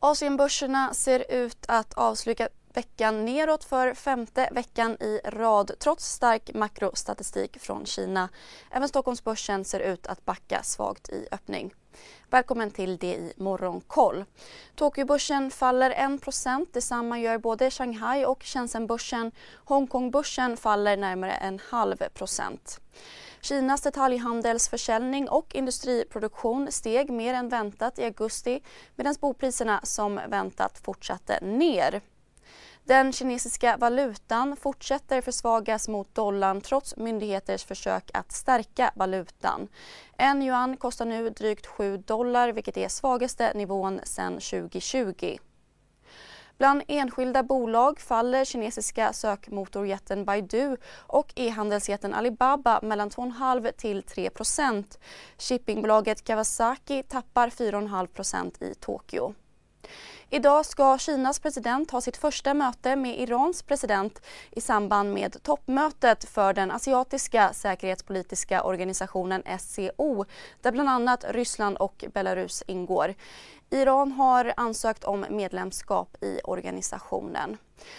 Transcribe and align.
Asienbörserna 0.00 0.94
ser 0.94 1.32
ut 1.32 1.64
att 1.68 1.94
avsluta 1.94 2.48
veckan 2.74 3.24
neråt 3.24 3.64
för 3.64 3.94
femte 3.94 4.48
veckan 4.52 4.96
i 5.00 5.20
rad 5.24 5.70
trots 5.78 6.12
stark 6.12 6.54
makrostatistik 6.54 7.58
från 7.60 7.86
Kina. 7.86 8.28
Även 8.70 8.88
Stockholmsbörsen 8.88 9.64
ser 9.64 9.80
ut 9.80 10.06
att 10.06 10.24
backa 10.24 10.62
svagt 10.62 11.08
i 11.08 11.28
öppning. 11.30 11.74
Välkommen 12.30 12.70
till 12.70 12.96
det 12.96 13.14
i 13.14 13.32
Morgonkoll. 13.36 14.24
Tokyobörsen 14.74 15.50
faller 15.50 15.90
1% 15.90 16.66
Detsamma 16.72 17.18
gör 17.18 17.38
både 17.38 17.70
Shanghai 17.70 18.24
och 18.24 18.42
Shenzhenbörsen. 18.42 19.32
Hongkongbörsen 19.54 20.56
faller 20.56 20.96
närmare 20.96 21.32
en 21.32 21.60
halv 21.70 21.96
procent. 21.96 22.80
Kinas 23.46 23.80
detaljhandelsförsäljning 23.80 25.28
och 25.28 25.54
industriproduktion 25.54 26.72
steg 26.72 27.10
mer 27.10 27.34
än 27.34 27.48
väntat 27.48 27.98
i 27.98 28.04
augusti 28.04 28.62
medan 28.96 29.14
bopriserna 29.20 29.80
som 29.82 30.20
väntat 30.28 30.78
fortsatte 30.78 31.38
ner. 31.42 32.00
Den 32.84 33.12
kinesiska 33.12 33.76
valutan 33.76 34.56
fortsätter 34.56 35.20
försvagas 35.20 35.88
mot 35.88 36.14
dollarn 36.14 36.60
trots 36.60 36.96
myndigheters 36.96 37.64
försök 37.64 38.10
att 38.14 38.32
stärka 38.32 38.92
valutan. 38.94 39.68
En 40.16 40.42
yuan 40.42 40.76
kostar 40.76 41.04
nu 41.04 41.30
drygt 41.30 41.66
7 41.66 41.96
dollar 41.96 42.52
vilket 42.52 42.76
är 42.76 42.88
svagaste 42.88 43.52
nivån 43.54 44.00
sedan 44.04 44.32
2020. 44.32 45.38
Bland 46.58 46.82
enskilda 46.88 47.42
bolag 47.42 48.00
faller 48.00 48.44
kinesiska 48.44 49.12
sökmotorjätten 49.12 50.24
Baidu 50.24 50.76
och 50.96 51.32
e-handelsjätten 51.36 52.14
Alibaba 52.14 52.80
mellan 52.82 53.10
2,5 53.10 53.72
till 53.72 54.02
3% 54.02 54.98
Shippingbolaget 55.38 56.24
Kawasaki 56.24 57.02
tappar 57.02 57.48
4,5% 57.50 58.64
i 58.64 58.74
Tokyo. 58.74 59.34
Idag 60.30 60.66
ska 60.66 60.98
Kinas 60.98 61.38
president 61.38 61.90
ha 61.90 62.00
sitt 62.00 62.16
första 62.16 62.54
möte 62.54 62.96
med 62.96 63.20
Irans 63.20 63.62
president 63.62 64.22
i 64.50 64.60
samband 64.60 65.12
med 65.12 65.42
toppmötet 65.42 66.24
för 66.24 66.52
den 66.52 66.70
asiatiska 66.70 67.52
säkerhetspolitiska 67.52 68.62
organisationen 68.62 69.42
SCO 69.58 70.24
där 70.62 70.72
bland 70.72 70.88
annat 70.88 71.24
Ryssland 71.28 71.76
och 71.76 72.04
Belarus 72.14 72.62
ingår. 72.66 73.14
Iran 73.70 74.12
har 74.12 74.52
ansökt 74.56 75.04
om 75.04 75.26
medlemskap 75.30 76.16
i 76.22 76.40
organisationen. 76.44 77.56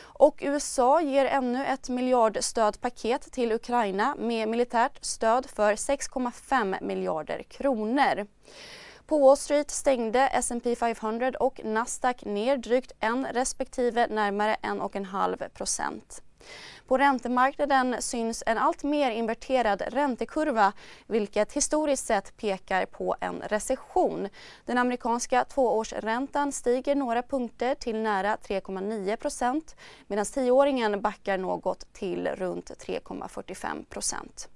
Och 0.00 0.38
USA 0.40 1.00
ger 1.00 1.24
ännu 1.24 1.66
ett 1.66 1.88
miljardstödpaket 1.88 3.32
till 3.32 3.52
Ukraina 3.52 4.14
med 4.18 4.48
militärt 4.48 5.04
stöd 5.04 5.46
för 5.46 5.72
6,5 5.72 6.82
miljarder 6.82 7.42
kronor. 7.42 8.26
På 9.08 9.18
Wall 9.18 9.36
Street 9.36 9.70
stängde 9.70 10.20
S&P 10.20 10.76
500 10.76 11.32
och 11.40 11.60
Nasdaq 11.64 12.24
ner 12.24 12.56
drygt 12.56 12.92
en 13.00 13.26
respektive 13.26 14.06
närmare 14.06 14.56
1,5 14.62 15.48
procent. 15.48 16.22
På 16.86 16.98
räntemarknaden 16.98 17.96
syns 18.02 18.42
en 18.46 18.58
allt 18.58 18.82
mer 18.82 19.10
inverterad 19.10 19.82
räntekurva 19.86 20.72
vilket 21.06 21.52
historiskt 21.52 22.06
sett 22.06 22.36
pekar 22.36 22.86
på 22.86 23.16
en 23.20 23.40
recession. 23.40 24.28
Den 24.64 24.78
amerikanska 24.78 25.44
tvåårsräntan 25.44 26.52
stiger 26.52 26.94
några 26.94 27.22
punkter 27.22 27.74
till 27.74 27.96
nära 27.96 28.36
3,9 28.36 29.74
medan 30.06 30.24
tioåringen 30.24 31.00
backar 31.00 31.38
något 31.38 31.92
till 31.92 32.28
runt 32.28 32.70
3,45. 32.70 34.48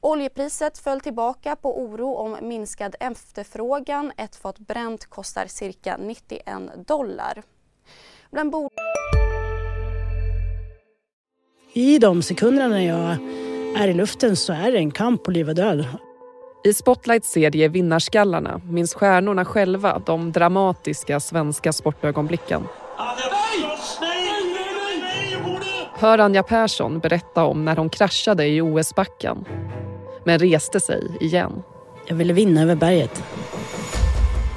Oljepriset 0.00 0.78
föll 0.78 1.00
tillbaka 1.00 1.56
på 1.56 1.80
oro 1.82 2.14
om 2.14 2.36
minskad 2.42 2.94
efterfrågan. 3.00 4.12
Ett 4.16 4.36
fat 4.36 4.58
bränt 4.58 5.06
kostar 5.06 5.46
cirka 5.46 5.96
91 5.96 6.42
dollar. 6.86 7.42
Bland 8.30 8.52
bol- 8.52 8.70
I 11.72 11.98
de 11.98 12.22
sekunderna 12.22 12.68
när 12.68 12.80
jag 12.80 13.16
är 13.82 13.88
i 13.88 13.94
luften 13.94 14.36
så 14.36 14.52
är 14.52 14.72
det 14.72 14.78
en 14.78 14.90
kamp 14.90 15.24
på 15.24 15.30
liv 15.30 15.48
och 15.48 15.54
död. 15.54 15.86
I 16.64 16.74
Spotlights 16.74 17.30
serie 17.32 17.68
Vinnarskallarna 17.68 18.60
minns 18.70 18.94
stjärnorna 18.94 19.44
själva 19.44 20.02
de 20.06 20.32
dramatiska 20.32 21.20
svenska 21.20 21.72
sportögonblicken. 21.72 22.66
Hör 25.98 26.18
Anja 26.18 26.42
Persson 26.42 26.98
berätta 26.98 27.44
om 27.44 27.64
när 27.64 27.76
hon 27.76 27.90
kraschade 27.90 28.46
i 28.46 28.60
OS-backen 28.60 29.44
men 30.26 30.38
reste 30.38 30.80
sig 30.80 31.16
igen. 31.20 31.62
Jag 32.08 32.16
ville 32.16 32.32
vinna 32.32 32.62
över 32.62 32.74
berget. 32.74 33.22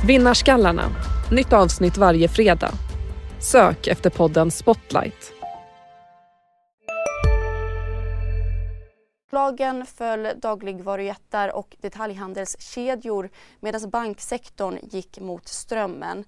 Vinnarskallarna. 0.07 0.83
Nytt 1.31 1.53
avsnitt 1.53 1.97
varje 1.97 2.27
fredag. 2.27 2.71
Sök 3.39 3.87
efter 3.87 4.09
podden 4.09 4.51
Spotlight. 4.51 5.38
Lagen 9.31 9.85
föll 9.85 10.27
dagligvarujättar 10.35 11.55
och 11.55 11.75
detaljhandelskedjor 11.81 13.29
medan 13.59 13.89
banksektorn 13.89 14.79
gick 14.81 15.19
mot 15.19 15.47
strömmen. 15.47 16.25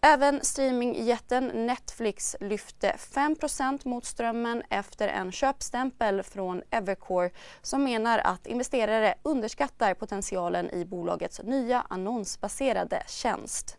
Även 0.00 0.44
streamingjätten 0.44 1.66
Netflix 1.66 2.36
lyfte 2.40 2.96
5% 2.98 3.88
mot 3.88 4.04
strömmen 4.04 4.62
efter 4.70 5.08
en 5.08 5.32
köpstämpel 5.32 6.22
från 6.22 6.62
Evercore 6.70 7.30
som 7.62 7.84
menar 7.84 8.18
att 8.18 8.46
investerare 8.46 9.14
underskattar 9.22 9.94
potentialen 9.94 10.70
i 10.70 10.84
bolagets 10.84 11.40
nya 11.42 11.86
annonsbaserade 11.88 13.02
tjänst. 13.06 13.78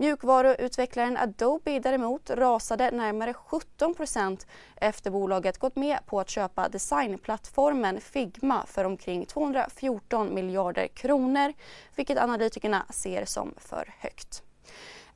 Mjukvaruutvecklaren 0.00 1.16
Adobe 1.16 1.78
däremot 1.78 2.30
rasade 2.30 2.90
närmare 2.90 3.32
17% 3.32 4.46
efter 4.76 5.10
bolaget 5.10 5.58
gått 5.58 5.76
med 5.76 5.98
på 6.06 6.20
att 6.20 6.28
köpa 6.28 6.68
designplattformen 6.68 8.00
Figma 8.00 8.66
för 8.66 8.84
omkring 8.84 9.26
214 9.26 10.34
miljarder 10.34 10.86
kronor 10.86 11.52
vilket 11.96 12.18
analytikerna 12.18 12.86
ser 12.90 13.24
som 13.24 13.54
för 13.58 13.94
högt. 13.98 14.42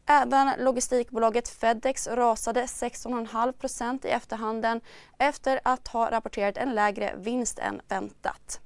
Även 0.07 0.51
logistikbolaget 0.59 1.49
Fedex 1.49 2.07
rasade 2.07 2.63
16,5% 2.63 4.07
i 4.07 4.11
efterhanden 4.11 4.81
efter 5.19 5.61
att 5.65 5.89
ha 5.89 6.11
rapporterat 6.11 6.57
en 6.57 6.75
lägre 6.75 7.15
vinst 7.17 7.59
än 7.59 7.81
väntat. 7.89 8.61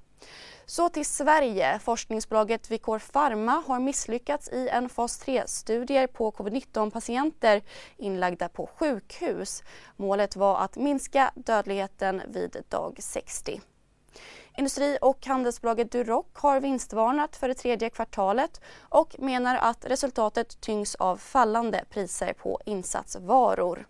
Så 0.71 0.89
till 0.89 1.07
Sverige. 1.07 1.79
Forskningsbolaget 1.79 2.71
Vicor 2.71 2.99
Pharma 3.13 3.63
har 3.67 3.81
misslyckats 3.81 4.49
i 4.49 4.69
en 4.69 4.89
fas 4.89 5.23
3-studie 5.27 6.07
på 6.07 6.31
covid-19-patienter 6.31 7.63
inlagda 7.97 8.49
på 8.49 8.67
sjukhus. 8.67 9.63
Målet 9.97 10.37
var 10.37 10.59
att 10.59 10.77
minska 10.77 11.31
dödligheten 11.35 12.23
vid 12.29 12.65
dag 12.69 12.97
60. 13.01 13.61
Industri 14.57 14.99
och 15.01 15.27
handelsbolaget 15.27 15.93
Duroc 15.93 16.27
har 16.33 16.61
vinstvarnat 16.61 17.37
för 17.37 17.49
det 17.49 17.55
tredje 17.55 17.91
kvartalet 17.91 18.61
och 18.81 19.15
menar 19.19 19.57
att 19.57 19.85
resultatet 19.85 20.61
tyngs 20.61 20.95
av 20.95 21.17
fallande 21.17 21.85
priser 21.91 22.33
på 22.33 22.61
insatsvaror. 22.65 23.87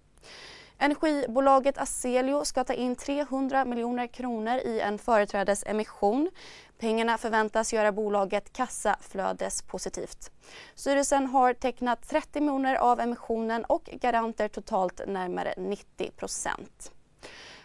Energibolaget 0.81 1.78
Aselio 1.78 2.45
ska 2.45 2.65
ta 2.65 2.72
in 2.72 2.97
300 2.97 3.65
miljoner 3.65 4.06
kronor 4.06 4.56
i 4.56 4.81
en 4.81 4.99
företrädesemission. 4.99 6.31
Pengarna 6.78 7.19
förväntas 7.19 7.72
göra 7.72 7.93
bolaget 7.93 8.53
kassaflödespositivt. 8.53 10.31
Styrelsen 10.75 11.27
har 11.27 11.53
tecknat 11.53 12.09
30 12.09 12.41
miljoner 12.41 12.75
av 12.75 13.00
emissionen 13.00 13.65
och 13.65 13.84
garanter 13.84 14.49
totalt 14.49 15.00
närmare 15.06 15.55
90 15.56 16.11
procent. 16.11 16.93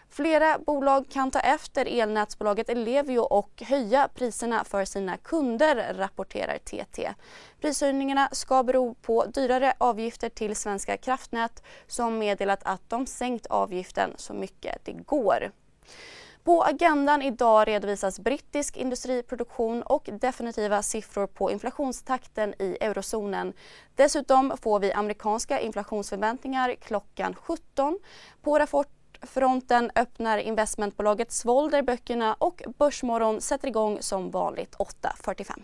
Flera 0.10 0.58
bolag 0.60 1.10
kan 1.10 1.32
ta 1.32 1.40
efter 1.40 1.86
elnätsbolaget 1.86 2.70
Ellevio 2.70 3.20
och 3.20 3.64
höja 3.66 4.10
priserna 4.14 4.64
för 4.64 4.86
sina 4.86 5.18
kunder, 5.18 5.94
rapporterar 5.94 6.58
TT. 6.58 7.14
Prishöjningarna 7.62 8.30
ska 8.32 8.64
bero 8.64 8.94
på 8.94 9.26
dyrare 9.26 9.74
avgifter 9.78 10.30
till 10.30 10.56
Svenska 10.56 10.98
kraftnät 10.98 11.64
som 11.88 12.18
meddelat 12.18 12.64
att 12.64 12.90
de 12.90 13.06
sänkt 13.06 13.46
avgiften 13.46 14.14
så 14.18 14.34
mycket 14.34 14.86
det 14.86 14.92
går. 14.92 15.52
På 16.44 16.64
agendan 16.64 17.22
idag 17.22 17.68
redovisas 17.68 18.20
brittisk 18.20 18.78
industriproduktion 18.78 19.84
och 19.84 20.10
definitiva 20.22 20.82
siffror 20.82 21.28
på 21.28 21.52
inflationstakten 21.52 22.54
i 22.60 22.78
eurozonen. 22.82 23.54
Dessutom 23.96 24.58
får 24.62 24.80
vi 24.80 24.94
amerikanska 24.94 25.60
inflationsförväntningar 25.60 26.76
klockan 26.76 27.36
17. 27.36 28.00
På 28.42 28.60
rapport 28.60 28.88
fronten 29.22 29.92
öppnar 29.96 30.38
investmentbolaget 30.38 31.32
Svolder 31.32 31.82
böckerna 31.82 32.34
och 32.34 32.64
Börsmorgon 32.78 33.42
sätter 33.42 33.68
igång 33.68 33.98
som 34.02 34.32
vanligt 34.32 34.76
8.45. 34.76 35.64